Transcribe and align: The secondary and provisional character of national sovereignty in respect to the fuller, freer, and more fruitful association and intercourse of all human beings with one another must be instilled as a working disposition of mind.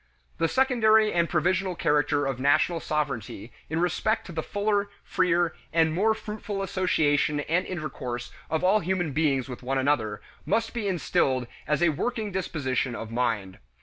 The 0.39 0.47
secondary 0.47 1.13
and 1.13 1.29
provisional 1.29 1.75
character 1.75 2.25
of 2.25 2.39
national 2.39 2.79
sovereignty 2.79 3.51
in 3.69 3.79
respect 3.79 4.25
to 4.25 4.31
the 4.31 4.41
fuller, 4.41 4.89
freer, 5.03 5.53
and 5.71 5.93
more 5.93 6.15
fruitful 6.15 6.63
association 6.63 7.41
and 7.41 7.67
intercourse 7.67 8.31
of 8.49 8.63
all 8.63 8.79
human 8.79 9.11
beings 9.11 9.47
with 9.47 9.61
one 9.61 9.77
another 9.77 10.19
must 10.43 10.73
be 10.73 10.87
instilled 10.87 11.45
as 11.67 11.83
a 11.83 11.89
working 11.89 12.31
disposition 12.31 12.95
of 12.95 13.11
mind. 13.11 13.59